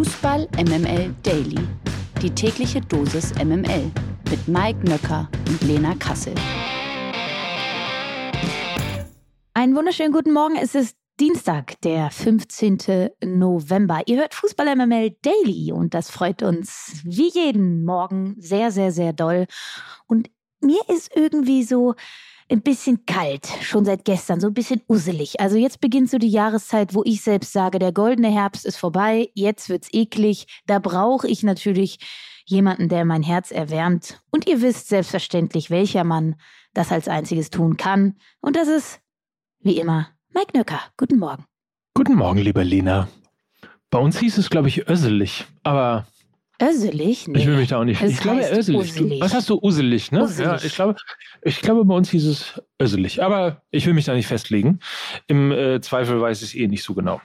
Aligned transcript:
Fußball 0.00 0.48
MML 0.56 1.14
Daily. 1.22 1.58
Die 2.22 2.30
tägliche 2.30 2.80
Dosis 2.80 3.34
MML 3.34 3.90
mit 4.30 4.48
Mike 4.48 4.78
Nöcker 4.88 5.28
und 5.46 5.60
Lena 5.60 5.94
Kassel. 5.96 6.32
Einen 9.52 9.76
wunderschönen 9.76 10.12
guten 10.12 10.32
Morgen. 10.32 10.56
Es 10.56 10.74
ist 10.74 10.96
Dienstag, 11.20 11.78
der 11.82 12.10
15. 12.10 13.10
November. 13.26 14.00
Ihr 14.06 14.20
hört 14.20 14.32
Fußball 14.32 14.74
MML 14.74 15.18
Daily 15.20 15.70
und 15.70 15.92
das 15.92 16.10
freut 16.10 16.42
uns 16.42 17.02
wie 17.04 17.28
jeden 17.28 17.84
Morgen 17.84 18.36
sehr, 18.38 18.70
sehr, 18.70 18.92
sehr 18.92 19.12
doll. 19.12 19.44
Und 20.06 20.30
mir 20.62 20.80
ist 20.88 21.14
irgendwie 21.14 21.62
so 21.62 21.94
ein 22.50 22.62
bisschen 22.62 23.06
kalt, 23.06 23.46
schon 23.62 23.84
seit 23.84 24.04
gestern, 24.04 24.40
so 24.40 24.48
ein 24.48 24.54
bisschen 24.54 24.82
uselig. 24.88 25.40
Also 25.40 25.56
jetzt 25.56 25.80
beginnt 25.80 26.10
so 26.10 26.18
die 26.18 26.28
Jahreszeit, 26.28 26.94
wo 26.94 27.02
ich 27.04 27.22
selbst 27.22 27.52
sage, 27.52 27.78
der 27.78 27.92
goldene 27.92 28.30
Herbst 28.30 28.66
ist 28.66 28.76
vorbei, 28.76 29.30
jetzt 29.34 29.68
wird's 29.68 29.88
eklig. 29.92 30.46
Da 30.66 30.80
brauche 30.80 31.28
ich 31.28 31.42
natürlich 31.42 31.98
jemanden, 32.46 32.88
der 32.88 33.04
mein 33.04 33.22
Herz 33.22 33.52
erwärmt. 33.52 34.20
Und 34.30 34.48
ihr 34.48 34.60
wisst 34.62 34.88
selbstverständlich, 34.88 35.70
welcher 35.70 36.02
Mann 36.02 36.34
das 36.74 36.90
als 36.90 37.06
einziges 37.06 37.50
tun 37.50 37.76
kann. 37.76 38.16
Und 38.40 38.56
das 38.56 38.66
ist, 38.66 39.00
wie 39.60 39.78
immer, 39.78 40.08
Mike 40.34 40.56
Nöcker. 40.56 40.80
Guten 40.96 41.18
Morgen. 41.18 41.44
Guten 41.94 42.16
Morgen, 42.16 42.40
liebe 42.40 42.62
Lena. 42.62 43.08
Bei 43.90 43.98
uns 43.98 44.18
hieß 44.18 44.38
es, 44.38 44.50
glaube 44.50 44.68
ich, 44.68 44.88
össelig, 44.88 45.46
aber 45.62 46.06
Öselig? 46.60 47.26
Nee. 47.26 47.38
ich 47.38 47.46
will 47.46 47.56
mich 47.56 47.68
da 47.68 47.78
auch 47.78 47.84
nicht. 47.84 48.02
Es 48.02 48.12
ich 48.12 48.20
glaube, 48.20 48.42
öselig. 48.50 48.94
Du, 48.94 49.20
was 49.20 49.34
hast 49.34 49.48
du? 49.48 49.58
Uselig, 49.60 50.12
ne? 50.12 50.22
Uselig. 50.22 50.46
Ja, 50.46 50.56
ich 50.62 50.74
glaube, 50.74 50.96
ich 51.42 51.60
glaube, 51.62 51.84
bei 51.84 51.94
uns 51.94 52.10
hieß 52.10 52.26
es 52.26 52.62
öselig. 52.80 53.22
Aber 53.22 53.62
ich 53.70 53.86
will 53.86 53.94
mich 53.94 54.04
da 54.04 54.14
nicht 54.14 54.26
festlegen. 54.26 54.80
Im 55.26 55.52
äh, 55.52 55.80
Zweifel 55.80 56.20
weiß 56.20 56.42
ich 56.42 56.48
es 56.50 56.54
eh 56.54 56.66
nicht 56.66 56.84
so 56.84 56.94
genau. 56.94 57.20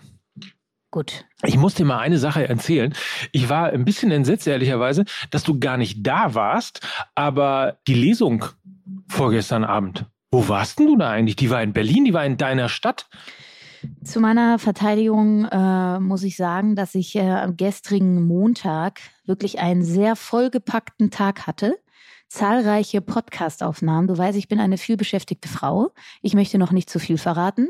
Gut. 0.91 1.25
Ich 1.43 1.57
muss 1.57 1.73
dir 1.73 1.83
mal 1.83 1.99
eine 1.99 2.17
Sache 2.17 2.47
erzählen. 2.47 2.93
Ich 3.33 3.49
war 3.49 3.69
ein 3.69 3.83
bisschen 3.83 4.11
entsetzt, 4.11 4.47
ehrlicherweise, 4.47 5.03
dass 5.29 5.43
du 5.43 5.59
gar 5.59 5.75
nicht 5.75 6.07
da 6.07 6.33
warst, 6.33 6.79
aber 7.15 7.77
die 7.87 7.95
Lesung 7.95 8.45
vorgestern 9.09 9.65
Abend. 9.65 10.05
Wo 10.31 10.47
warst 10.47 10.79
denn 10.79 10.87
du 10.87 10.97
da 10.97 11.09
eigentlich? 11.09 11.35
Die 11.35 11.49
war 11.49 11.61
in 11.61 11.73
Berlin, 11.73 12.05
die 12.05 12.13
war 12.13 12.25
in 12.25 12.37
deiner 12.37 12.69
Stadt. 12.69 13.09
Zu 14.03 14.19
meiner 14.19 14.59
Verteidigung 14.59 15.45
äh, 15.45 15.99
muss 15.99 16.23
ich 16.23 16.37
sagen, 16.37 16.75
dass 16.75 16.95
ich 16.95 17.15
äh, 17.15 17.21
am 17.21 17.57
gestrigen 17.57 18.25
Montag 18.25 18.99
wirklich 19.25 19.59
einen 19.59 19.83
sehr 19.83 20.15
vollgepackten 20.15 21.11
Tag 21.11 21.47
hatte. 21.47 21.77
Zahlreiche 22.27 23.01
Podcast-Aufnahmen. 23.01 24.07
Du 24.07 24.17
weißt, 24.17 24.37
ich 24.37 24.47
bin 24.47 24.59
eine 24.59 24.77
vielbeschäftigte 24.77 25.47
Frau. 25.47 25.91
Ich 26.21 26.33
möchte 26.33 26.57
noch 26.57 26.71
nicht 26.71 26.89
zu 26.89 26.99
viel 26.99 27.17
verraten, 27.17 27.69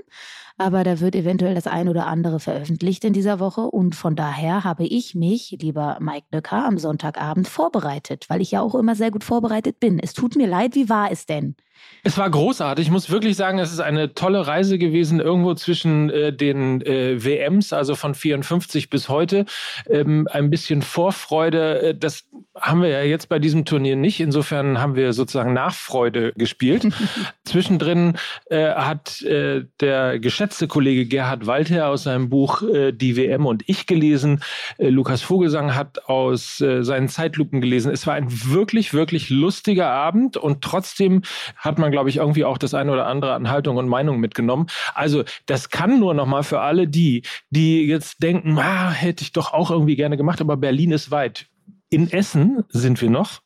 aber 0.58 0.84
da 0.84 1.00
wird 1.00 1.16
eventuell 1.16 1.56
das 1.56 1.68
ein 1.68 1.90
oder 1.90 2.08
andere 2.08 2.40
veröffentlicht 2.40 3.04
in 3.04 3.14
dieser 3.14 3.40
Woche. 3.40 3.62
Und 3.62 3.96
von 3.96 4.16
daher 4.16 4.64
habe 4.64 4.86
ich 4.86 5.14
mich, 5.14 5.58
lieber 5.62 5.98
Mike 6.00 6.28
Nöcker, 6.32 6.66
am 6.66 6.78
Sonntagabend 6.78 7.48
vorbereitet, 7.48 8.26
weil 8.30 8.42
ich 8.42 8.52
ja 8.52 8.62
auch 8.62 8.76
immer 8.76 8.96
sehr 8.96 9.12
gut 9.12 9.24
vorbereitet 9.24 9.80
bin. 9.80 10.00
Es 10.00 10.14
tut 10.14 10.36
mir 10.36 10.48
leid, 10.48 10.76
wie 10.76 10.90
war 10.90 11.12
es 11.12 11.26
denn? 11.26 11.56
Es 12.04 12.18
war 12.18 12.30
großartig. 12.30 12.86
Ich 12.86 12.92
muss 12.92 13.10
wirklich 13.10 13.36
sagen, 13.36 13.58
es 13.58 13.72
ist 13.72 13.80
eine 13.80 14.14
tolle 14.14 14.46
Reise 14.46 14.78
gewesen, 14.78 15.20
irgendwo 15.20 15.56
zwischen 15.56 16.10
äh, 16.10 16.32
den 16.32 16.82
äh, 16.82 17.24
WMs, 17.24 17.74
also 17.74 17.96
von 17.96 18.14
54 18.14 18.90
bis 18.90 19.10
heute. 19.10 19.46
Ähm, 19.90 20.28
ein 20.32 20.50
bisschen 20.50 20.82
Vorfreude, 20.82 21.82
äh, 21.82 21.98
das 21.98 22.26
haben 22.60 22.82
wir 22.82 22.90
ja 22.90 23.02
jetzt 23.02 23.28
bei 23.28 23.38
diesem 23.38 23.66
Turnier 23.66 23.96
nicht. 23.96 24.22
Insofern 24.22 24.80
haben 24.80 24.96
wir 24.96 25.12
sozusagen 25.14 25.54
Nachfreude 25.54 26.32
gespielt. 26.36 26.88
Zwischendrin 27.44 28.14
äh, 28.50 28.70
hat 28.74 29.22
äh, 29.24 29.66
der 29.82 30.20
geschätzte 30.20 30.68
Kollege 30.68 31.06
Gerhard 31.06 31.48
Walther 31.48 31.90
aus 31.90 32.04
seinem 32.04 32.30
Buch 32.30 32.62
äh, 32.62 32.94
Die 32.94 33.18
WM 33.18 33.46
und 33.46 33.64
ich 33.68 33.88
gelesen. 33.88 34.42
Äh, 34.78 34.90
Lukas 34.90 35.22
Vogelsang 35.22 35.76
hat 35.76 36.06
aus 36.08 36.62
äh, 36.62 36.84
seinen 36.84 37.10
Zeitlupen 37.10 37.60
gelesen. 37.60 37.92
Es 37.92 38.08
war 38.08 38.14
ein 38.14 38.28
wirklich, 38.30 38.94
wirklich 38.94 39.30
lustiger 39.30 39.90
Abend 39.90 40.38
und 40.38 40.62
trotzdem 40.62 41.24
hat 41.58 41.78
man, 41.78 41.92
glaube 41.92 42.10
ich, 42.10 42.18
irgendwie 42.18 42.46
auch 42.46 42.58
das 42.58 42.74
eine 42.74 42.92
oder 42.92 43.08
andere 43.08 43.34
an 43.34 43.50
Haltung 43.50 43.76
und 43.76 43.90
Meinung 43.90 44.20
mitgenommen. 44.20 44.68
Also 44.94 45.24
das 45.46 45.70
kann 45.70 46.00
nur 46.00 46.14
noch 46.14 46.26
mal 46.26 46.44
für 46.44 46.62
alle 46.62 46.88
die, 46.88 47.24
die 47.50 47.86
jetzt 47.86 48.24
denken, 48.24 48.58
ah, 48.60 48.92
hätte 48.92 49.24
ich 49.24 49.34
doch 49.34 49.54
auch 49.54 49.72
irgendwie 49.72 49.98
gerne 49.98 50.16
gemacht, 50.16 50.40
aber 50.40 50.56
Berlin 50.56 50.92
ist 50.92 51.12
weit. 51.12 51.48
In 51.96 52.12
Essen 52.12 52.66
sind 52.68 53.02
wir 53.02 53.10
noch. 53.10 53.40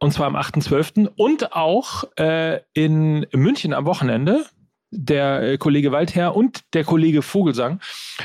Und 0.00 0.12
zwar 0.12 0.26
am 0.26 0.34
8.12. 0.34 1.08
und 1.14 1.52
auch 1.52 2.02
äh, 2.18 2.58
in 2.74 3.28
München 3.32 3.72
am 3.72 3.86
Wochenende. 3.86 4.44
Der 4.90 5.42
äh, 5.42 5.56
Kollege 5.56 5.92
Waldherr 5.92 6.34
und 6.34 6.64
der 6.74 6.82
Kollege 6.82 7.22
Vogelsang 7.22 7.78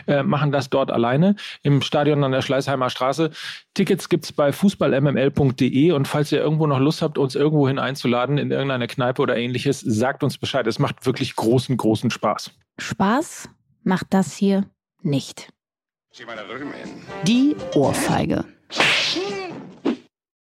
äh, 0.08 0.24
machen 0.24 0.52
das 0.52 0.72
dort 0.72 0.90
alleine 0.90 1.36
im 1.62 1.84
Stadion 1.84 2.24
an 2.24 2.32
der 2.32 2.42
Schleißheimer 2.42 2.90
Straße. 2.90 3.30
Tickets 3.76 4.10
gibt's 4.10 4.32
bei 4.32 4.52
fußballmml.de 4.52 5.92
und 5.92 6.08
falls 6.08 6.32
ihr 6.32 6.40
irgendwo 6.40 6.66
noch 6.66 6.80
Lust 6.80 7.04
habt, 7.04 7.20
uns 7.20 7.36
irgendwohin 7.36 7.78
einzuladen, 7.78 8.40
in 8.40 8.50
irgendeine 8.50 8.88
Kneipe 8.88 9.22
oder 9.22 9.38
ähnliches, 9.38 9.80
sagt 9.80 10.24
uns 10.24 10.40
Bescheid. 10.40 10.66
Es 10.66 10.80
macht 10.80 11.06
wirklich 11.06 11.36
großen, 11.36 11.78
großen 11.78 12.10
Spaß. 12.10 12.50
Spaß 12.80 13.48
macht 13.84 14.08
das 14.10 14.36
hier 14.36 14.66
nicht. 15.04 15.54
Die 17.28 17.56
Ohrfeige. 17.76 18.46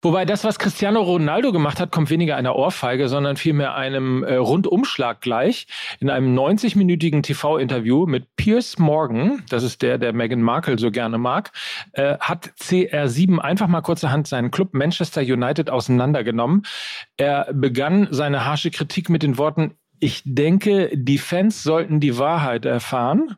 Wobei 0.04 0.26
das, 0.26 0.44
was 0.44 0.60
Cristiano 0.60 1.02
Ronaldo 1.02 1.54
gemacht 1.54 1.80
hat, 1.80 1.94
kommt 1.94 2.10
weniger 2.10 2.36
einer 2.36 2.58
Ohrfeige, 2.58 3.08
sondern 3.08 3.38
vielmehr 3.38 3.74
einem 3.76 4.26
äh, 4.26 4.36
Rundumschlag 4.36 5.22
gleich. 5.22 5.66
In 6.02 6.10
einem 6.10 6.38
90-minütigen 6.38 7.24
TV-Interview 7.24 8.06
mit 8.06 8.36
Piers 8.36 8.78
Morgan, 8.78 9.44
das 9.48 9.64
ist 9.64 9.82
der, 9.82 9.98
der 9.98 10.12
Meghan 10.12 10.42
Markle 10.42 10.78
so 10.78 10.92
gerne 10.92 11.18
mag, 11.18 11.52
äh, 11.94 12.18
hat 12.20 12.52
CR7 12.60 13.40
einfach 13.40 13.68
mal 13.68 13.80
kurzerhand 13.80 14.28
seinen 14.28 14.52
Club 14.52 14.74
Manchester 14.74 15.22
United 15.22 15.70
auseinandergenommen. 15.70 16.64
Er 17.16 17.48
begann 17.54 18.10
seine 18.12 18.46
harsche 18.46 18.72
Kritik 18.72 19.10
mit 19.10 19.24
den 19.24 19.38
Worten, 19.38 19.76
ich 20.00 20.22
denke, 20.26 20.92
die 20.94 21.18
Fans 21.18 21.64
sollten 21.64 22.02
die 22.02 22.18
Wahrheit 22.18 22.66
erfahren. 22.66 23.38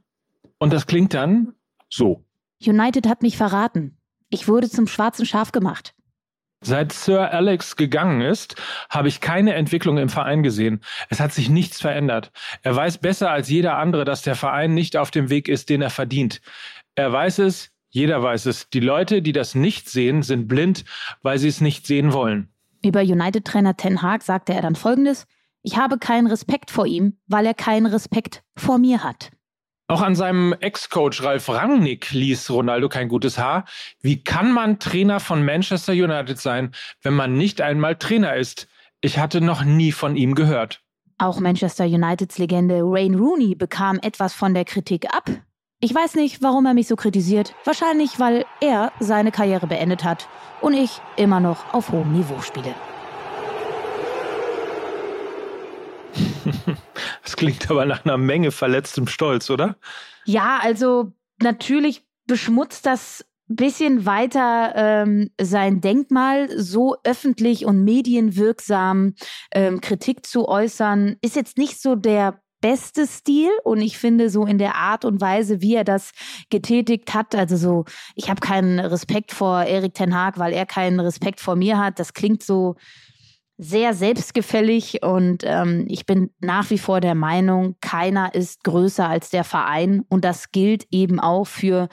Und 0.58 0.74
das 0.74 0.88
klingt 0.88 1.14
dann 1.14 1.54
so. 1.90 2.26
United 2.66 3.08
hat 3.08 3.22
mich 3.22 3.38
verraten. 3.38 3.98
Ich 4.30 4.48
wurde 4.48 4.70
zum 4.70 4.88
schwarzen 4.88 5.26
Schaf 5.26 5.52
gemacht. 5.52 5.94
Seit 6.62 6.94
Sir 6.94 7.32
Alex 7.32 7.76
gegangen 7.76 8.22
ist, 8.22 8.56
habe 8.90 9.08
ich 9.08 9.22
keine 9.22 9.54
Entwicklung 9.54 9.98
im 10.00 10.10
Verein 10.10 10.42
gesehen. 10.42 10.82
Es 11.10 11.20
hat 11.20 11.32
sich 11.32 11.48
nichts 11.50 11.80
verändert. 11.80 12.32
Er 12.64 12.76
weiß 12.76 12.98
besser 12.98 13.30
als 13.30 13.50
jeder 13.50 13.78
andere, 13.78 14.04
dass 14.04 14.24
der 14.24 14.36
Verein 14.36 14.74
nicht 14.74 14.98
auf 14.98 15.12
dem 15.12 15.30
Weg 15.30 15.48
ist, 15.48 15.70
den 15.70 15.84
er 15.84 15.92
verdient. 15.92 16.42
Er 16.96 17.12
weiß 17.12 17.40
es, 17.40 17.72
jeder 17.90 18.24
weiß 18.24 18.48
es. 18.48 18.70
Die 18.70 18.80
Leute, 18.80 19.22
die 19.22 19.32
das 19.32 19.54
nicht 19.54 19.90
sehen, 19.90 20.24
sind 20.24 20.48
blind, 20.48 20.86
weil 21.22 21.38
sie 21.38 21.50
es 21.50 21.62
nicht 21.62 21.86
sehen 21.86 22.14
wollen. 22.14 22.50
Über 22.84 23.02
United-Trainer 23.02 23.78
Ten 23.78 24.02
Hag 24.02 24.24
sagte 24.24 24.54
er 24.54 24.62
dann 24.62 24.76
folgendes: 24.76 25.28
Ich 25.62 25.78
habe 25.78 26.00
keinen 26.00 26.28
Respekt 26.28 26.72
vor 26.72 26.88
ihm, 26.88 27.18
weil 27.28 27.46
er 27.46 27.54
keinen 27.54 27.86
Respekt 27.86 28.44
vor 28.58 28.80
mir 28.80 29.04
hat. 29.04 29.32
Auch 29.88 30.02
an 30.02 30.16
seinem 30.16 30.54
Ex-Coach 30.60 31.22
Ralf 31.22 31.48
Rangnick 31.48 32.12
ließ 32.12 32.50
Ronaldo 32.50 32.90
kein 32.90 33.08
gutes 33.08 33.38
Haar. 33.38 33.66
Wie 34.02 34.24
kann 34.24 34.52
man 34.52 34.80
Trainer 34.80 35.20
von 35.20 35.46
Manchester 35.46 35.94
United 35.94 36.40
sein, 36.40 36.72
wenn 37.04 37.14
man 37.14 37.38
nicht 37.38 37.62
einmal 37.62 37.96
Trainer 37.96 38.36
ist? 38.36 38.68
Ich 39.02 39.20
hatte 39.20 39.42
noch 39.42 39.64
nie 39.64 39.92
von 39.92 40.16
ihm 40.16 40.34
gehört. 40.34 40.82
Auch 41.20 41.40
Manchester 41.40 41.86
Uniteds 41.86 42.40
Legende 42.40 42.82
Wayne 42.82 43.16
Rooney 43.16 43.54
bekam 43.54 44.00
etwas 44.02 44.34
von 44.34 44.56
der 44.56 44.66
Kritik 44.66 45.14
ab. 45.14 45.30
Ich 45.80 45.94
weiß 45.94 46.16
nicht, 46.16 46.42
warum 46.42 46.66
er 46.66 46.74
mich 46.74 46.88
so 46.88 46.96
kritisiert. 46.96 47.54
Wahrscheinlich, 47.64 48.20
weil 48.20 48.46
er 48.62 48.92
seine 49.00 49.32
Karriere 49.32 49.68
beendet 49.68 50.04
hat 50.04 50.28
und 50.62 50.74
ich 50.74 51.00
immer 51.16 51.40
noch 51.40 51.76
auf 51.76 51.92
hohem 51.92 52.12
Niveau 52.12 52.42
spiele. 52.42 52.74
Das 57.26 57.36
klingt 57.36 57.70
aber 57.70 57.86
nach 57.86 58.06
einer 58.06 58.18
Menge 58.18 58.52
verletztem 58.52 59.08
Stolz, 59.08 59.50
oder? 59.50 59.76
Ja, 60.26 60.60
also 60.62 61.12
natürlich 61.42 62.04
beschmutzt 62.28 62.86
das 62.86 63.26
bisschen 63.48 64.06
weiter 64.06 64.74
ähm, 64.76 65.30
sein 65.40 65.82
Denkmal, 65.82 66.50
so 66.58 66.96
öffentlich 67.04 67.66
und 67.66 67.84
medienwirksam 67.84 69.14
ähm, 69.52 69.82
Kritik 69.82 70.26
zu 70.26 70.48
äußern, 70.48 71.18
ist 71.22 71.36
jetzt 71.36 71.58
nicht 71.58 71.80
so 71.80 71.96
der 71.96 72.40
beste 72.62 73.06
Stil 73.06 73.52
und 73.64 73.82
ich 73.82 74.00
finde 74.00 74.32
so 74.32 74.46
in 74.46 74.58
der 74.58 74.76
Art 74.76 75.06
und 75.06 75.22
Weise, 75.22 75.62
wie 75.62 75.76
er 75.76 75.84
das 75.84 76.12
getätigt 76.50 77.14
hat, 77.14 77.36
also 77.36 77.58
so, 77.58 77.86
ich 78.16 78.30
habe 78.32 78.40
keinen 78.40 78.80
Respekt 78.80 79.32
vor 79.32 79.64
Erik 79.64 79.94
Ten 79.94 80.16
Haag, 80.16 80.40
weil 80.40 80.54
er 80.54 80.66
keinen 80.66 81.00
Respekt 81.00 81.40
vor 81.40 81.56
mir 81.56 81.78
hat, 81.78 82.00
das 82.00 82.14
klingt 82.14 82.42
so 82.42 82.76
sehr 83.58 83.94
selbstgefällig 83.94 85.02
und 85.02 85.44
ähm, 85.46 85.86
ich 85.88 86.06
bin 86.06 86.32
nach 86.40 86.70
wie 86.70 86.78
vor 86.78 87.00
der 87.00 87.16
Meinung, 87.16 87.76
keiner 87.80 88.36
ist 88.36 88.64
größer 88.64 89.08
als 89.08 89.30
der 89.30 89.44
Verein 89.46 90.04
und 90.10 90.26
das 90.26 90.52
gilt 90.52 90.86
eben 90.92 91.20
auch 91.20 91.46
für 91.46 91.88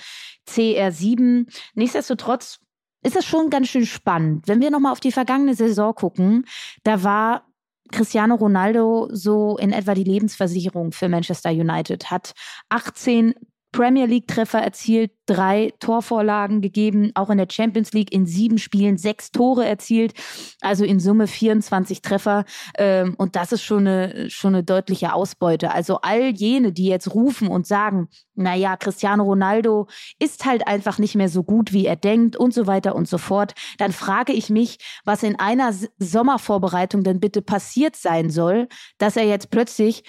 CR7. 0.49 1.47
Nichtsdestotrotz 1.75 2.59
ist 3.05 3.17
es 3.17 3.25
schon 3.25 3.51
ganz 3.51 3.69
schön 3.69 3.87
spannend. 3.87 4.49
Wenn 4.49 4.61
wir 4.61 4.71
nochmal 4.71 4.93
auf 4.93 5.01
die 5.01 5.13
vergangene 5.13 5.55
Saison 5.55 5.95
gucken, 5.95 6.47
da 6.83 7.03
war 7.05 7.47
Cristiano 7.93 8.35
Ronaldo 8.35 9.09
so 9.13 9.57
in 9.59 9.73
etwa 9.73 9.95
die 9.95 10.05
Lebensversicherung 10.05 10.93
für 10.93 11.09
Manchester 11.09 11.51
United, 11.51 12.11
hat 12.11 12.33
18 12.71 13.35
Premier 13.73 14.07
League-Treffer 14.07 14.61
erzielt, 14.61 15.11
drei 15.27 15.73
Torvorlagen 15.81 16.61
gegeben, 16.61 17.11
auch 17.15 17.31
in 17.31 17.39
der 17.39 17.49
Champions 17.51 17.93
League 17.93 18.13
in 18.13 18.27
sieben 18.27 18.59
Spielen 18.59 18.99
sechs 18.99 19.31
Tore 19.31 19.67
erzielt, 19.67 20.13
also 20.61 20.85
in 20.85 21.01
Summe 21.01 21.27
24 21.27 22.03
Treffer. 22.03 22.45
Ähm, 22.77 23.15
und 23.17 23.35
das 23.37 23.53
ist 23.53 23.63
schon 23.63 23.87
eine, 23.87 24.31
schon 24.31 24.55
eine 24.55 24.65
deutliche 24.65 25.15
Ausbeute. 25.15 25.73
Also 25.73 26.01
all 26.03 26.31
jene, 26.31 26.73
die 26.73 26.87
jetzt 26.87 27.15
rufen 27.15 27.49
und 27.49 27.67
sagen, 27.67 28.09
naja, 28.35 28.77
Cristiano 28.77 29.25
Ronaldo 29.25 29.89
ist 30.19 30.45
halt 30.45 30.67
einfach 30.67 30.99
nicht 30.99 31.15
mehr 31.15 31.29
so 31.29 31.43
gut, 31.43 31.73
wie 31.73 31.87
er 31.87 31.97
denkt 31.97 32.37
und 32.37 32.53
so 32.53 32.67
weiter 32.67 32.95
und 32.95 33.09
so 33.09 33.19
fort, 33.19 33.55
dann 33.79 33.93
frage 33.93 34.33
ich 34.33 34.51
mich, 34.51 34.79
was 35.05 35.23
in 35.23 35.39
einer 35.39 35.73
Sommervorbereitung 35.99 37.05
denn 37.05 37.21
bitte 37.21 37.43
passiert 37.43 37.97
sein 37.97 38.31
soll, 38.31 38.69
dass 38.99 39.17
er 39.17 39.25
jetzt 39.25 39.51
plötzlich 39.51 40.05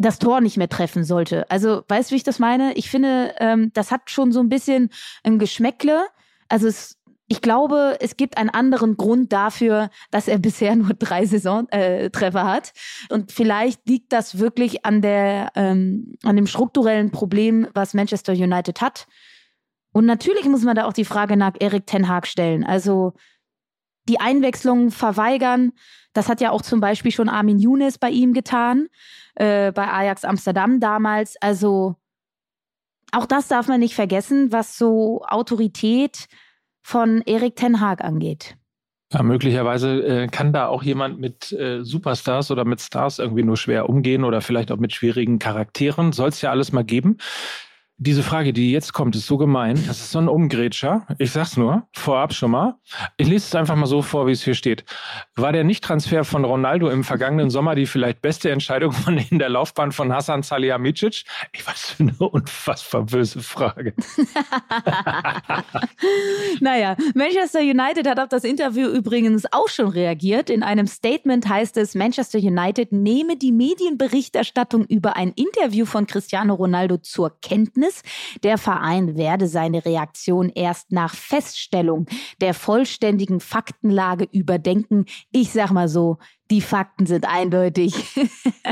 das 0.00 0.18
Tor 0.18 0.40
nicht 0.40 0.56
mehr 0.56 0.68
treffen 0.68 1.04
sollte. 1.04 1.48
Also, 1.50 1.82
weißt 1.88 2.10
du, 2.10 2.12
wie 2.12 2.16
ich 2.16 2.22
das 2.22 2.38
meine? 2.38 2.72
Ich 2.74 2.90
finde, 2.90 3.34
ähm, 3.38 3.70
das 3.74 3.90
hat 3.90 4.10
schon 4.10 4.32
so 4.32 4.40
ein 4.40 4.48
bisschen 4.48 4.90
ein 5.24 5.38
Geschmäckle. 5.38 6.06
Also 6.48 6.68
es, 6.68 6.96
ich 7.26 7.42
glaube, 7.42 7.98
es 8.00 8.16
gibt 8.16 8.38
einen 8.38 8.48
anderen 8.48 8.96
Grund 8.96 9.32
dafür, 9.32 9.90
dass 10.10 10.26
er 10.26 10.38
bisher 10.40 10.74
nur 10.74 10.94
drei 10.94 11.26
Saisontreffer 11.26 12.40
äh, 12.40 12.44
hat. 12.44 12.72
Und 13.10 13.30
vielleicht 13.30 13.86
liegt 13.88 14.12
das 14.12 14.38
wirklich 14.38 14.86
an 14.86 15.02
der, 15.02 15.52
ähm, 15.54 16.14
an 16.22 16.36
dem 16.36 16.46
strukturellen 16.46 17.10
Problem, 17.10 17.68
was 17.74 17.94
Manchester 17.94 18.32
United 18.32 18.80
hat. 18.80 19.06
Und 19.92 20.06
natürlich 20.06 20.46
muss 20.46 20.62
man 20.62 20.76
da 20.76 20.86
auch 20.86 20.92
die 20.94 21.04
Frage 21.04 21.36
nach 21.36 21.52
Erik 21.58 21.86
Ten 21.86 22.08
Haag 22.08 22.26
stellen. 22.26 22.64
Also 22.64 23.12
die 24.08 24.18
Einwechslung 24.18 24.90
verweigern. 24.90 25.72
Das 26.12 26.28
hat 26.28 26.40
ja 26.40 26.50
auch 26.50 26.62
zum 26.62 26.80
Beispiel 26.80 27.12
schon 27.12 27.28
Armin 27.28 27.58
Younes 27.58 27.98
bei 27.98 28.10
ihm 28.10 28.32
getan, 28.32 28.88
äh, 29.36 29.72
bei 29.72 29.88
Ajax 29.88 30.24
Amsterdam 30.24 30.80
damals. 30.80 31.36
Also 31.40 31.96
auch 33.12 33.26
das 33.26 33.48
darf 33.48 33.68
man 33.68 33.80
nicht 33.80 33.94
vergessen, 33.94 34.52
was 34.52 34.76
so 34.76 35.22
Autorität 35.26 36.26
von 36.82 37.22
Erik 37.26 37.56
Ten 37.56 37.80
Haag 37.80 38.02
angeht. 38.02 38.56
Ja, 39.12 39.24
möglicherweise 39.24 40.02
äh, 40.06 40.26
kann 40.28 40.52
da 40.52 40.68
auch 40.68 40.84
jemand 40.84 41.18
mit 41.18 41.50
äh, 41.50 41.82
Superstars 41.82 42.52
oder 42.52 42.64
mit 42.64 42.80
Stars 42.80 43.18
irgendwie 43.18 43.42
nur 43.42 43.56
schwer 43.56 43.88
umgehen 43.88 44.22
oder 44.22 44.40
vielleicht 44.40 44.70
auch 44.70 44.76
mit 44.76 44.92
schwierigen 44.92 45.40
Charakteren. 45.40 46.12
Soll 46.12 46.28
es 46.28 46.40
ja 46.42 46.50
alles 46.50 46.70
mal 46.70 46.84
geben. 46.84 47.18
Diese 48.02 48.22
Frage, 48.22 48.54
die 48.54 48.72
jetzt 48.72 48.94
kommt, 48.94 49.14
ist 49.14 49.26
so 49.26 49.36
gemein. 49.36 49.74
Das 49.86 50.00
ist 50.00 50.12
so 50.12 50.20
ein 50.20 50.28
Umgrätscher. 50.28 51.06
Ich 51.18 51.32
sag's 51.32 51.58
nur, 51.58 51.86
vorab 51.92 52.32
schon 52.32 52.50
mal. 52.50 52.76
Ich 53.18 53.28
lese 53.28 53.44
es 53.44 53.54
einfach 53.54 53.76
mal 53.76 53.84
so 53.84 54.00
vor, 54.00 54.26
wie 54.26 54.32
es 54.32 54.42
hier 54.42 54.54
steht. 54.54 54.86
War 55.36 55.52
der 55.52 55.64
Nicht-Transfer 55.64 56.24
von 56.24 56.46
Ronaldo 56.46 56.88
im 56.88 57.04
vergangenen 57.04 57.50
Sommer 57.50 57.74
die 57.74 57.84
vielleicht 57.84 58.22
beste 58.22 58.50
Entscheidung 58.50 58.92
von 58.92 59.18
in 59.18 59.38
der 59.38 59.50
Laufbahn 59.50 59.92
von 59.92 60.14
Hassan 60.14 60.42
Salihamidzic? 60.42 61.24
Ich 61.52 61.66
weiß 61.66 61.90
für 61.90 62.04
eine 62.04 62.14
unfassbar 62.16 63.02
böse 63.02 63.42
Frage. 63.42 63.92
naja, 66.62 66.96
Manchester 67.14 67.60
United 67.60 68.08
hat 68.08 68.18
auf 68.18 68.28
das 68.28 68.44
Interview 68.44 68.88
übrigens 68.88 69.44
auch 69.52 69.68
schon 69.68 69.88
reagiert. 69.88 70.48
In 70.48 70.62
einem 70.62 70.86
Statement 70.86 71.46
heißt 71.46 71.76
es, 71.76 71.94
Manchester 71.94 72.38
United 72.38 72.92
nehme 72.92 73.36
die 73.36 73.52
Medienberichterstattung 73.52 74.86
über 74.86 75.16
ein 75.16 75.32
Interview 75.32 75.84
von 75.84 76.06
Cristiano 76.06 76.54
Ronaldo 76.54 76.96
zur 76.96 77.38
Kenntnis 77.42 77.89
Ergebnis. 77.90 78.02
Der 78.42 78.58
Verein 78.58 79.16
werde 79.16 79.46
seine 79.46 79.84
Reaktion 79.84 80.50
erst 80.50 80.92
nach 80.92 81.14
Feststellung 81.14 82.06
der 82.40 82.54
vollständigen 82.54 83.40
Faktenlage 83.40 84.26
überdenken. 84.30 85.06
Ich 85.32 85.50
sag 85.50 85.70
mal 85.70 85.88
so, 85.88 86.18
die 86.50 86.60
Fakten 86.60 87.06
sind 87.06 87.26
eindeutig. 87.28 87.94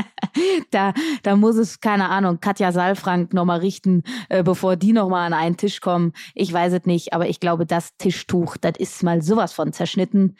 da, 0.71 0.93
da 1.23 1.35
muss 1.35 1.55
es, 1.55 1.79
keine 1.79 2.09
Ahnung, 2.09 2.39
Katja 2.39 2.71
Saalfrank 2.71 3.33
nochmal 3.33 3.59
richten, 3.59 4.03
äh, 4.29 4.43
bevor 4.43 4.75
die 4.75 4.93
nochmal 4.93 5.27
an 5.27 5.33
einen 5.33 5.57
Tisch 5.57 5.81
kommen. 5.81 6.13
Ich 6.35 6.51
weiß 6.51 6.73
es 6.73 6.85
nicht, 6.85 7.13
aber 7.13 7.29
ich 7.29 7.39
glaube, 7.39 7.65
das 7.65 7.95
Tischtuch, 7.97 8.57
das 8.57 8.73
ist 8.77 9.03
mal 9.03 9.21
sowas 9.21 9.53
von 9.53 9.71
zerschnitten. 9.71 10.37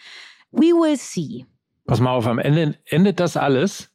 We 0.51 0.67
will 0.67 0.97
see. 0.97 1.45
Pass 1.85 1.99
mal 1.99 2.11
auf, 2.11 2.27
am 2.27 2.39
Ende 2.39 2.77
endet 2.85 3.19
das 3.19 3.37
alles 3.37 3.89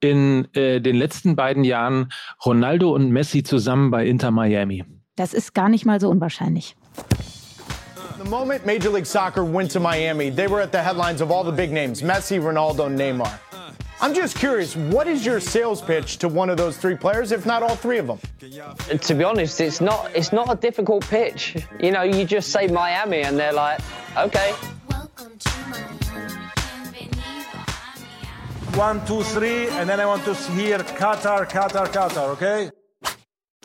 in 0.00 0.48
äh, 0.54 0.80
den 0.80 0.96
letzten 0.96 1.36
beiden 1.36 1.64
Jahren 1.64 2.12
Ronaldo 2.44 2.94
und 2.94 3.10
Messi 3.10 3.42
zusammen 3.42 3.90
bei 3.90 4.06
Inter 4.06 4.30
Miami. 4.30 4.84
Das 5.16 5.34
ist 5.34 5.54
gar 5.54 5.68
nicht 5.68 5.84
mal 5.84 6.00
so 6.00 6.08
unwahrscheinlich. 6.08 6.76
The 8.22 8.28
moment 8.28 8.66
Major 8.66 8.92
League 8.92 9.06
Soccer 9.06 9.44
went 9.44 9.72
to 9.72 9.80
Miami, 9.80 10.30
they 10.30 10.48
were 10.48 10.60
at 10.60 10.72
the 10.72 10.78
headlines 10.78 11.20
of 11.20 11.30
all 11.30 11.44
the 11.44 11.52
big 11.52 11.72
names 11.72 12.02
Messi, 12.02 12.40
Ronaldo, 12.40 12.88
Neymar. 12.88 13.38
I'm 14.00 14.14
just 14.14 14.36
curious, 14.38 14.76
what 14.76 15.08
is 15.08 15.26
your 15.26 15.40
sales 15.40 15.82
pitch 15.82 16.18
to 16.18 16.28
one 16.28 16.50
of 16.50 16.56
those 16.56 16.76
three 16.76 16.94
players, 16.94 17.32
if 17.32 17.44
not 17.44 17.64
all 17.64 17.74
three 17.74 17.98
of 17.98 18.06
them? 18.06 18.20
To 19.00 19.14
be 19.14 19.24
honest, 19.24 19.60
it's 19.60 19.80
not 19.80 20.10
it's 20.14 20.32
not 20.32 20.52
a 20.52 20.56
difficult 20.56 21.04
pitch. 21.08 21.56
You 21.80 21.90
know, 21.90 22.02
you 22.02 22.24
just 22.24 22.52
say 22.52 22.68
Miami 22.68 23.22
and 23.22 23.36
they're 23.36 23.52
like, 23.52 23.80
okay. 24.16 24.54
One, 28.78 29.04
two, 29.06 29.24
three, 29.24 29.66
and 29.70 29.88
then 29.88 29.98
I 29.98 30.06
want 30.06 30.24
to 30.24 30.34
hear 30.52 30.78
Qatar, 30.78 31.50
Qatar, 31.50 31.88
Qatar, 31.88 32.28
okay? 32.34 32.70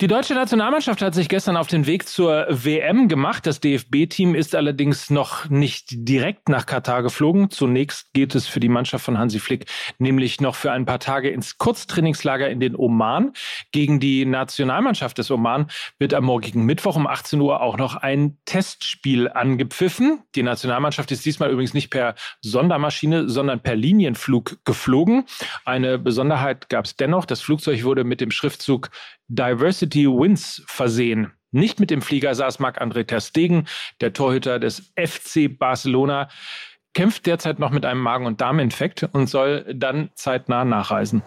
Die 0.02 0.08
deutsche 0.08 0.34
Nationalmannschaft 0.34 1.04
hat 1.04 1.14
sich 1.14 1.30
gestern 1.30 1.56
auf 1.56 1.68
den 1.68 1.86
Weg 1.86 2.08
zur 2.08 2.48
WM 2.50 3.08
gemacht. 3.08 3.46
Das 3.46 3.60
DFB-Team 3.60 4.34
ist 4.34 4.56
allerdings 4.56 5.12
noch 5.12 5.50
nicht 5.50 5.90
direkt 5.92 6.50
nach 6.50 6.66
Katar 6.66 7.04
geflogen. 7.04 7.52
Zunächst 7.52 8.12
geht 8.12 8.34
es 8.34 8.48
für 8.48 8.60
die 8.60 8.70
Mannschaft 8.70 9.06
von 9.06 9.20
Hansi 9.20 9.38
Flick 9.38 9.66
nämlich 10.00 10.42
noch 10.42 10.56
für 10.56 10.72
ein 10.72 10.88
paar 10.88 10.98
Tage 10.98 11.30
ins 11.30 11.60
Kurztrainingslager 11.60 12.50
in 12.50 12.60
den 12.60 12.76
Oman. 12.76 13.34
Gegen 13.72 14.00
die 14.00 14.26
Nationalmannschaft 14.26 15.20
des 15.20 15.30
Oman 15.30 15.68
wird 16.00 16.16
am 16.16 16.24
morgigen 16.24 16.66
Mittwoch 16.66 16.96
um 16.96 17.06
18 17.06 17.40
Uhr 17.40 17.62
auch 17.62 17.78
noch 17.78 17.96
ein 17.96 18.40
Testspiel 18.46 19.30
angepfiffen. 19.30 20.24
Die 20.34 20.44
Nationalmannschaft 20.44 21.12
ist 21.12 21.24
diesmal 21.24 21.52
übrigens 21.52 21.76
nicht 21.76 21.92
per 21.92 22.16
Sondermaschine, 22.42 23.30
sondern 23.30 23.62
per 23.62 23.76
Linienflug 23.76 24.58
geflogen. 24.66 25.26
Eine 25.66 26.00
Besonderheit 26.00 26.68
gab 26.70 26.86
es 26.86 26.96
dennoch. 26.96 27.26
Das 27.26 27.42
Flugzeug 27.42 27.84
wurde 27.84 28.04
mit 28.04 28.22
dem 28.22 28.32
Schriftzug 28.32 28.90
Diversity 29.36 30.06
Wins 30.06 30.64
versehen. 30.68 31.32
Nicht 31.52 31.80
mit 31.80 31.90
dem 31.90 32.02
Flieger 32.02 32.36
saß 32.36 32.60
Marc-André 32.60 33.06
Ter 33.06 33.20
Stegen, 33.20 33.68
der 34.00 34.14
Torhüter 34.14 34.60
des 34.60 34.94
FC 34.96 35.50
Barcelona, 35.58 36.30
kämpft 36.94 37.26
derzeit 37.26 37.58
noch 37.58 37.72
mit 37.72 37.86
einem 37.86 38.02
Magen- 38.02 38.28
und 38.28 38.42
Darminfekt 38.42 39.04
und 39.12 39.28
soll 39.28 39.66
dann 39.74 40.12
zeitnah 40.14 40.66
nachreisen. 40.66 41.24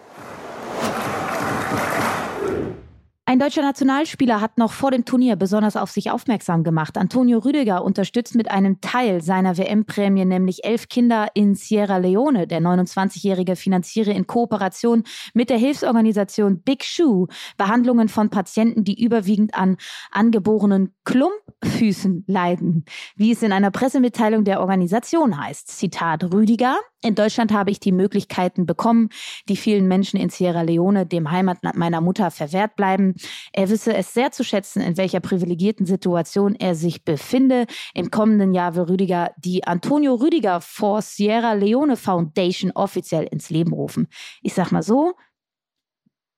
Ein 3.29 3.39
deutscher 3.39 3.61
Nationalspieler 3.61 4.39
hat 4.39 4.57
noch 4.57 4.71
vor 4.71 4.89
dem 4.89 5.03
Turnier 5.03 5.35
besonders 5.35 5.75
auf 5.75 5.91
sich 5.91 6.11
aufmerksam 6.11 6.63
gemacht. 6.63 6.97
Antonio 6.97 7.39
Rüdiger 7.39 7.83
unterstützt 7.83 8.35
mit 8.35 8.49
einem 8.49 8.79
Teil 8.79 9.21
seiner 9.21 9.57
WM-Prämie 9.57 10.23
nämlich 10.23 10.63
elf 10.63 10.87
Kinder 10.87 11.27
in 11.33 11.53
Sierra 11.53 11.97
Leone. 11.97 12.47
Der 12.47 12.61
29-Jährige 12.61 13.57
finanziere 13.57 14.11
in 14.11 14.27
Kooperation 14.27 15.03
mit 15.33 15.49
der 15.49 15.57
Hilfsorganisation 15.57 16.61
Big 16.61 16.85
Shoe 16.85 17.27
Behandlungen 17.57 18.07
von 18.07 18.29
Patienten, 18.29 18.85
die 18.85 19.03
überwiegend 19.03 19.55
an 19.55 19.75
angeborenen 20.09 20.95
Klumpfüßen 21.03 22.23
leiden, 22.27 22.85
wie 23.17 23.33
es 23.33 23.43
in 23.43 23.51
einer 23.51 23.71
Pressemitteilung 23.71 24.45
der 24.45 24.61
Organisation 24.61 25.37
heißt. 25.37 25.67
Zitat 25.67 26.33
Rüdiger. 26.33 26.77
In 27.03 27.13
Deutschland 27.13 27.51
habe 27.53 27.69
ich 27.69 27.79
die 27.79 27.91
Möglichkeiten 27.91 28.65
bekommen, 28.65 29.09
die 29.49 29.55
vielen 29.55 29.87
Menschen 29.87 30.19
in 30.19 30.29
Sierra 30.29 30.61
Leone, 30.61 31.05
dem 31.05 31.29
Heimatland 31.29 31.75
meiner 31.75 32.01
Mutter, 32.01 32.31
verwehrt 32.31 32.75
bleiben. 32.75 33.13
Er 33.53 33.69
wisse 33.69 33.93
es 33.93 34.13
sehr 34.13 34.31
zu 34.31 34.43
schätzen, 34.43 34.81
in 34.81 34.97
welcher 34.97 35.19
privilegierten 35.19 35.85
Situation 35.85 36.55
er 36.55 36.75
sich 36.75 37.03
befinde. 37.03 37.65
Im 37.93 38.11
kommenden 38.11 38.53
Jahr 38.53 38.75
will 38.75 38.83
Rüdiger 38.83 39.31
die 39.37 39.65
Antonio 39.65 40.15
Rüdiger 40.15 40.61
for 40.61 41.01
Sierra 41.01 41.53
Leone 41.53 41.97
Foundation 41.97 42.71
offiziell 42.71 43.25
ins 43.25 43.49
Leben 43.49 43.73
rufen. 43.73 44.07
Ich 44.41 44.53
sag 44.53 44.71
mal 44.71 44.83
so, 44.83 45.13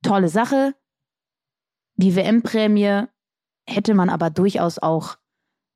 tolle 0.01 0.29
Sache. 0.29 0.75
Die 1.95 2.15
WM-Prämie 2.15 3.03
hätte 3.67 3.93
man 3.93 4.09
aber 4.09 4.29
durchaus 4.29 4.79
auch 4.79 5.17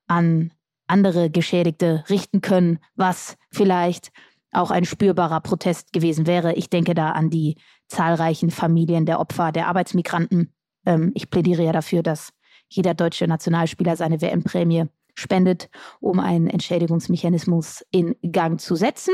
an 0.07 0.53
andere 0.87 1.29
Geschädigte 1.29 2.03
richten 2.09 2.41
können, 2.41 2.79
was 2.95 3.37
vielleicht 3.51 4.11
auch 4.51 4.71
ein 4.71 4.85
spürbarer 4.85 5.41
Protest 5.41 5.93
gewesen 5.93 6.27
wäre. 6.27 6.53
Ich 6.53 6.69
denke 6.69 6.93
da 6.93 7.11
an 7.11 7.29
die 7.29 7.57
zahlreichen 7.87 8.51
Familien 8.51 9.05
der 9.05 9.19
Opfer 9.19 9.51
der 9.51 9.67
Arbeitsmigranten. 9.67 10.53
Ähm, 10.85 11.11
ich 11.15 11.29
plädiere 11.29 11.63
ja 11.63 11.71
dafür, 11.71 12.03
dass 12.03 12.33
jeder 12.69 12.93
deutsche 12.93 13.27
Nationalspieler 13.27 13.95
seine 13.95 14.21
WM-Prämie 14.21 14.85
spendet, 15.15 15.69
um 15.99 16.19
einen 16.19 16.47
Entschädigungsmechanismus 16.47 17.85
in 17.91 18.15
Gang 18.31 18.59
zu 18.59 18.75
setzen. 18.75 19.13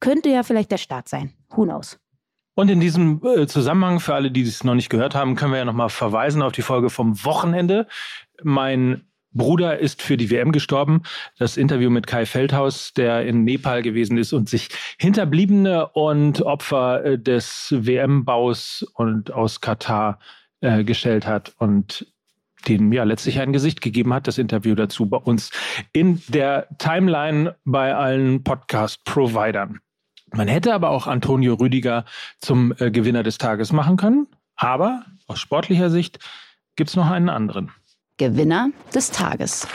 Könnte 0.00 0.28
ja 0.28 0.42
vielleicht 0.42 0.70
der 0.70 0.78
Staat 0.78 1.08
sein. 1.08 1.32
Who 1.50 1.64
knows? 1.64 1.98
Und 2.54 2.70
in 2.70 2.80
diesem 2.80 3.22
äh, 3.24 3.46
Zusammenhang, 3.46 4.00
für 4.00 4.14
alle, 4.14 4.30
die 4.30 4.42
es 4.42 4.62
noch 4.62 4.74
nicht 4.74 4.90
gehört 4.90 5.14
haben, 5.14 5.36
können 5.36 5.52
wir 5.52 5.58
ja 5.58 5.64
nochmal 5.64 5.88
verweisen 5.88 6.42
auf 6.42 6.52
die 6.52 6.62
Folge 6.62 6.90
vom 6.90 7.24
Wochenende. 7.24 7.86
Mein 8.42 9.06
Bruder 9.32 9.78
ist 9.78 10.02
für 10.02 10.18
die 10.18 10.30
WM 10.30 10.52
gestorben. 10.52 11.02
Das 11.38 11.56
Interview 11.56 11.88
mit 11.88 12.06
Kai 12.06 12.26
Feldhaus, 12.26 12.92
der 12.92 13.24
in 13.24 13.44
Nepal 13.44 13.80
gewesen 13.80 14.18
ist 14.18 14.34
und 14.34 14.50
sich 14.50 14.68
Hinterbliebene 14.98 15.88
und 15.88 16.42
Opfer 16.42 17.04
äh, 17.04 17.18
des 17.18 17.74
WM-Baus 17.74 18.84
und 18.94 19.32
aus 19.32 19.62
Katar 19.62 20.18
äh, 20.62 20.84
gestellt 20.84 21.26
hat. 21.26 21.54
Und 21.58 22.06
dem 22.68 22.92
ja 22.92 23.04
letztlich 23.04 23.40
ein 23.40 23.52
Gesicht 23.52 23.80
gegeben 23.80 24.14
hat, 24.14 24.26
das 24.26 24.38
Interview 24.38 24.74
dazu 24.74 25.06
bei 25.06 25.16
uns 25.16 25.50
in 25.92 26.22
der 26.28 26.68
Timeline 26.78 27.56
bei 27.64 27.94
allen 27.94 28.42
Podcast-Providern. 28.44 29.80
Man 30.32 30.48
hätte 30.48 30.72
aber 30.72 30.90
auch 30.90 31.06
Antonio 31.06 31.54
Rüdiger 31.54 32.04
zum 32.40 32.72
äh, 32.78 32.90
Gewinner 32.90 33.22
des 33.22 33.38
Tages 33.38 33.72
machen 33.72 33.96
können, 33.96 34.28
aber 34.56 35.04
aus 35.26 35.40
sportlicher 35.40 35.90
Sicht 35.90 36.18
gibt 36.76 36.90
es 36.90 36.96
noch 36.96 37.10
einen 37.10 37.28
anderen. 37.28 37.70
Gewinner 38.16 38.70
des 38.94 39.10
Tages. 39.10 39.66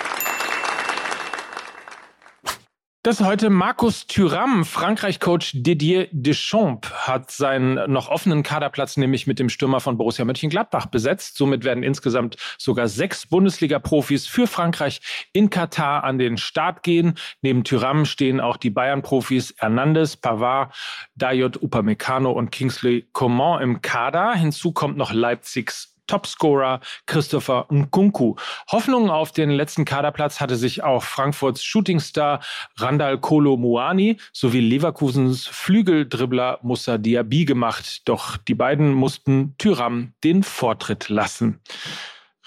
Das 3.07 3.21
heute 3.21 3.49
Markus 3.49 4.05
Thuram. 4.05 4.65
Frankreich-Coach 4.65 5.53
Didier 5.53 6.09
Deschamps 6.11 6.91
hat 6.91 7.31
seinen 7.31 7.89
noch 7.89 8.09
offenen 8.09 8.43
Kaderplatz 8.43 8.97
nämlich 8.97 9.27
mit 9.27 9.39
dem 9.39 9.47
Stürmer 9.47 9.79
von 9.79 9.97
Borussia 9.97 10.25
Mönchengladbach 10.25 10.87
besetzt. 10.87 11.37
Somit 11.37 11.63
werden 11.63 11.83
insgesamt 11.83 12.35
sogar 12.57 12.89
sechs 12.89 13.25
Bundesliga-Profis 13.25 14.27
für 14.27 14.45
Frankreich 14.45 14.99
in 15.31 15.49
Katar 15.49 16.03
an 16.03 16.17
den 16.17 16.35
Start 16.35 16.83
gehen. 16.83 17.13
Neben 17.41 17.63
Thuram 17.63 18.03
stehen 18.03 18.41
auch 18.41 18.57
die 18.57 18.71
Bayern-Profis 18.71 19.55
Hernandez, 19.57 20.17
Pavard, 20.17 20.75
Dayot 21.15 21.63
Upamecano 21.63 22.33
und 22.33 22.51
Kingsley 22.51 23.07
Coman 23.13 23.61
im 23.61 23.81
Kader. 23.81 24.33
Hinzu 24.33 24.73
kommt 24.73 24.97
noch 24.97 25.13
Leipzigs 25.13 25.96
Topscorer 26.07 26.79
Christopher 27.05 27.67
Nkunku. 27.69 28.35
Hoffnungen 28.71 29.09
auf 29.09 29.31
den 29.31 29.49
letzten 29.49 29.85
Kaderplatz 29.85 30.41
hatte 30.41 30.55
sich 30.55 30.83
auch 30.83 31.03
Frankfurts 31.03 31.63
Shootingstar 31.63 32.41
Randall 32.77 33.19
Kolo 33.19 33.57
Muani 33.57 34.17
sowie 34.33 34.61
Leverkusens 34.61 35.47
Flügeldribbler 35.47 36.59
Musa 36.63 36.97
Diaby 36.97 37.45
gemacht. 37.45 38.07
Doch 38.07 38.37
die 38.37 38.55
beiden 38.55 38.93
mussten 38.93 39.55
Tyram 39.57 40.13
den 40.23 40.43
Vortritt 40.43 41.09
lassen. 41.09 41.59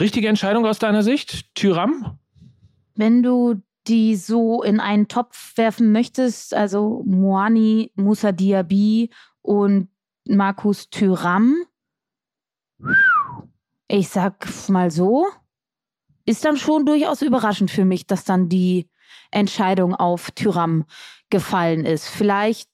Richtige 0.01 0.29
Entscheidung 0.29 0.67
aus 0.67 0.79
deiner 0.79 1.03
Sicht, 1.03 1.55
Tyram? 1.55 2.19
Wenn 2.95 3.23
du 3.23 3.63
die 3.87 4.17
so 4.17 4.63
in 4.63 4.81
einen 4.81 5.09
Topf 5.09 5.57
werfen 5.57 5.93
möchtest, 5.93 6.55
also 6.55 7.03
Moani, 7.07 7.93
Musa 7.95 8.33
Diaby 8.33 9.11
und 9.43 9.89
Markus 10.27 10.91
Thüram, 10.91 11.57
ich 13.91 14.09
sag 14.09 14.47
mal 14.69 14.91
so, 14.91 15.27
ist 16.25 16.45
dann 16.45 16.57
schon 16.57 16.87
durchaus 16.87 17.23
überraschend 17.23 17.71
für 17.71 17.85
mich, 17.85 18.07
dass 18.07 18.25
dann 18.25 18.49
die 18.49 18.89
Entscheidung 19.31 19.95
auf 19.95 20.31
Tyram 20.31 20.85
gefallen 21.29 21.85
ist. 21.85 22.09
Vielleicht, 22.09 22.69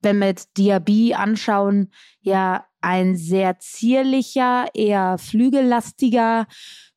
wenn 0.00 0.18
wir 0.18 0.26
jetzt 0.26 0.56
Diaby 0.56 1.14
anschauen, 1.14 1.92
ja 2.20 2.66
ein 2.80 3.16
sehr 3.16 3.60
zierlicher, 3.60 4.66
eher 4.74 5.16
flügellastiger 5.18 6.46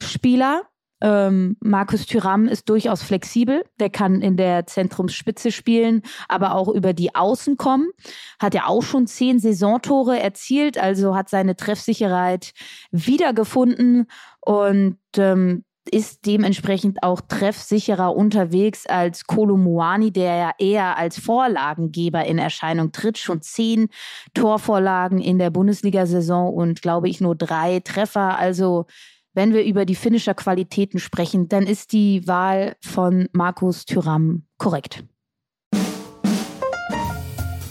Spieler. 0.01 0.63
Ähm, 1.05 1.55
Markus 1.59 2.07
Thüram 2.07 2.47
ist 2.47 2.67
durchaus 2.67 3.03
flexibel. 3.03 3.63
Der 3.79 3.91
kann 3.91 4.23
in 4.23 4.37
der 4.37 4.65
Zentrumsspitze 4.65 5.51
spielen, 5.51 6.01
aber 6.27 6.55
auch 6.55 6.67
über 6.67 6.93
die 6.93 7.13
Außen 7.13 7.57
kommen. 7.57 7.91
Hat 8.39 8.55
ja 8.55 8.65
auch 8.65 8.81
schon 8.81 9.05
zehn 9.05 9.37
Saisontore 9.37 10.19
erzielt, 10.19 10.79
also 10.79 11.15
hat 11.15 11.29
seine 11.29 11.55
Treffsicherheit 11.55 12.53
wiedergefunden 12.89 14.07
und 14.41 14.97
ähm, 15.17 15.63
ist 15.91 16.25
dementsprechend 16.25 17.03
auch 17.03 17.21
treffsicherer 17.21 18.15
unterwegs 18.15 18.87
als 18.87 19.27
Kolomuani, 19.27 20.11
der 20.11 20.35
ja 20.35 20.51
eher 20.57 20.97
als 20.97 21.19
Vorlagengeber 21.19 22.25
in 22.25 22.39
Erscheinung 22.39 22.91
tritt. 22.91 23.19
Schon 23.19 23.43
zehn 23.43 23.89
Torvorlagen 24.33 25.21
in 25.21 25.37
der 25.37 25.51
Bundesliga-Saison 25.51 26.51
und 26.51 26.81
glaube 26.81 27.09
ich 27.09 27.21
nur 27.21 27.35
drei 27.35 27.81
Treffer. 27.81 28.39
Also 28.39 28.87
wenn 29.35 29.53
wir 29.53 29.63
über 29.63 29.85
die 29.85 29.95
finnischer 29.95 30.33
Qualitäten 30.33 30.97
sprechen, 30.97 31.47
dann 31.47 31.67
ist 31.67 31.91
die 31.91 32.27
Wahl 32.27 32.75
von 32.81 33.27
Markus 33.33 33.85
Thüram 33.85 34.43
korrekt. 34.57 35.03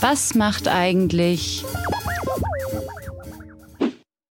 Was 0.01 0.35
macht 0.35 0.69
eigentlich 0.69 1.65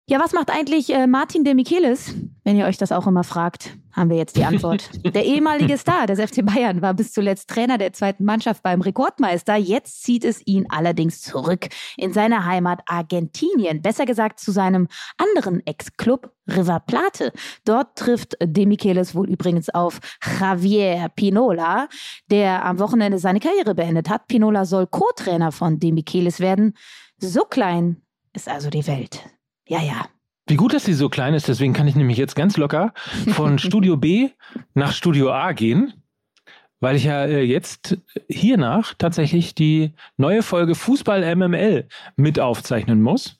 ja, 0.09 0.21
was 0.21 0.33
macht 0.33 0.51
eigentlich 0.51 0.93
äh, 0.93 1.07
Martin 1.07 1.43
de 1.43 1.55
Michelis? 1.55 2.15
Wenn 2.45 2.59
ihr 2.59 2.67
euch 2.67 2.77
das 2.77 2.93
auch 2.93 3.07
immer 3.07 3.25
fragt, 3.25 3.79
haben 3.93 4.11
wir 4.11 4.17
jetzt 4.17 4.37
die 4.37 4.45
Antwort. 4.45 4.91
Der 5.15 5.25
ehemalige 5.25 5.77
Star 5.79 6.07
des 6.07 6.21
FC 6.21 6.45
Bayern 6.45 6.83
war 6.83 6.95
bis 6.95 7.13
zuletzt 7.13 7.49
Trainer 7.51 7.79
der 7.79 7.93
zweiten 7.93 8.25
Mannschaft 8.25 8.63
beim 8.63 8.81
Rekordmeister. 8.81 9.57
Jetzt 9.57 10.03
zieht 10.03 10.25
es 10.25 10.47
ihn 10.47 10.67
allerdings 10.69 11.21
zurück 11.21 11.69
in 11.97 12.13
seine 12.13 12.45
Heimat 12.45 12.81
Argentinien. 12.87 13.83
Besser 13.83 14.07
gesagt 14.07 14.41
zu 14.41 14.53
seinem 14.53 14.89
anderen 15.19 15.65
Ex-Club 15.67 16.33
River 16.49 16.81
Plate. 16.81 17.33
Dort 17.65 17.97
trifft 17.97 18.37
de 18.43 18.67
Michelis 18.67 19.15
wohl 19.15 19.29
übrigens 19.29 19.69
auf 19.71 20.01
Javier 20.41 21.09
Pinola, 21.15 21.89
der 22.31 22.65
am 22.65 22.79
Wochenende 22.79 23.19
seine 23.19 23.41
Karriere 23.41 23.75
beendet 23.75 24.09
hat. 24.09 24.27
Pinola 24.27 24.65
soll 24.65 24.87
Co-Trainer 24.87 25.53
von 25.53 25.79
de 25.79 25.93
Michelis 25.93 26.41
werden. 26.41 26.75
So 27.19 27.45
klein 27.45 28.03
ist 28.33 28.49
also 28.49 28.71
die 28.71 28.87
Welt. 28.87 29.25
Ja, 29.69 29.81
ja. 29.81 30.07
Wie 30.47 30.57
gut, 30.57 30.75
dass 30.75 30.85
sie 30.85 30.95
so 30.95 31.09
klein 31.09 31.35
ist, 31.35 31.49
deswegen 31.49 31.73
kann 31.73 31.87
ich 31.87 31.95
nämlich 31.95 32.19
jetzt 32.19 32.35
ganz 32.35 32.57
locker 32.57 32.93
von 33.29 33.59
Studio 33.61 33.97
B 33.97 34.31
nach 34.75 34.93
Studio 34.93 35.33
A 35.33 35.53
gehen, 35.53 35.95
weil 36.81 36.97
ich 36.97 37.05
ja 37.05 37.25
äh, 37.25 37.43
jetzt 37.43 37.97
hiernach 38.29 38.95
tatsächlich 38.99 39.55
die 39.55 39.93
neue 40.17 40.43
Folge 40.43 40.75
Fußball 40.75 41.37
MML 41.37 41.87
mit 42.17 42.41
aufzeichnen 42.41 43.01
muss. 43.03 43.39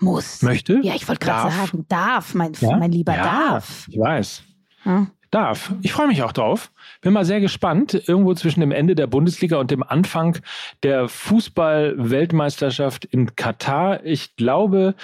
Muss. 0.00 0.42
Möchte. 0.42 0.78
Ja, 0.82 0.94
ich 0.94 1.08
wollte 1.08 1.24
gerade 1.24 1.50
sagen, 1.52 1.84
darf, 1.88 2.34
mein, 2.34 2.52
ja? 2.60 2.76
mein 2.76 2.92
Lieber, 2.92 3.16
ja, 3.16 3.24
darf. 3.24 3.88
Ich 3.90 3.98
weiß. 3.98 4.42
Ja. 4.84 5.06
Darf. 5.30 5.72
Ich 5.82 5.92
freue 5.92 6.06
mich 6.06 6.22
auch 6.22 6.32
drauf. 6.32 6.70
Bin 7.00 7.12
mal 7.12 7.24
sehr 7.24 7.40
gespannt. 7.40 8.00
Irgendwo 8.06 8.34
zwischen 8.34 8.60
dem 8.60 8.70
Ende 8.70 8.94
der 8.94 9.08
Bundesliga 9.08 9.56
und 9.56 9.72
dem 9.72 9.82
Anfang 9.82 10.38
der 10.84 11.08
Fußball-Weltmeisterschaft 11.08 13.06
in 13.06 13.34
Katar. 13.34 14.04
Ich 14.04 14.36
glaube, 14.36 14.94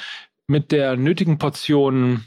mit 0.52 0.70
der 0.70 0.96
nötigen 0.96 1.38
Portion, 1.38 2.24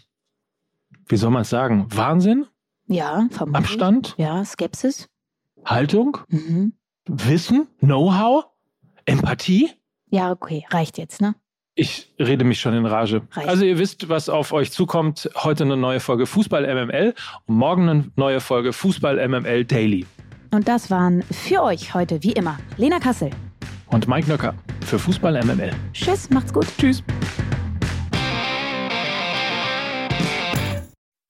wie 1.07 1.15
soll 1.15 1.29
man 1.29 1.43
es 1.43 1.51
sagen, 1.51 1.85
Wahnsinn? 1.89 2.47
Ja, 2.87 3.27
vermutlich. 3.29 3.65
Abstand? 3.65 4.15
Ja, 4.17 4.43
Skepsis. 4.43 5.07
Haltung? 5.63 6.17
Mhm. 6.29 6.73
Wissen? 7.05 7.67
Know-how? 7.79 8.45
Empathie? 9.05 9.69
Ja, 10.09 10.31
okay, 10.31 10.65
reicht 10.71 10.97
jetzt, 10.97 11.21
ne? 11.21 11.35
Ich 11.75 12.15
rede 12.17 12.45
mich 12.45 12.59
schon 12.59 12.73
in 12.73 12.85
Rage. 12.85 13.21
Reicht. 13.31 13.47
Also 13.47 13.63
ihr 13.63 13.77
wisst, 13.77 14.09
was 14.09 14.27
auf 14.27 14.53
euch 14.53 14.71
zukommt. 14.71 15.29
Heute 15.35 15.63
eine 15.63 15.77
neue 15.77 15.99
Folge 15.99 16.25
Fußball 16.25 16.63
MML 16.63 17.13
und 17.45 17.55
morgen 17.55 17.89
eine 17.89 18.11
neue 18.15 18.39
Folge 18.39 18.73
Fußball 18.73 19.27
MML 19.27 19.65
Daily. 19.65 20.05
Und 20.51 20.67
das 20.67 20.89
waren 20.89 21.21
für 21.23 21.61
euch 21.61 21.93
heute 21.93 22.23
wie 22.23 22.31
immer 22.31 22.57
Lena 22.77 22.97
Kassel. 22.97 23.29
Und 23.87 24.07
Mike 24.07 24.27
Nöcker 24.29 24.55
für 24.85 24.97
Fußball 24.97 25.43
MML. 25.43 25.73
Tschüss, 25.93 26.29
macht's 26.31 26.53
gut. 26.53 26.65
Tschüss. 26.79 27.03